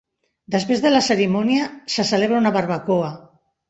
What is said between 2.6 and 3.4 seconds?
barbacoa.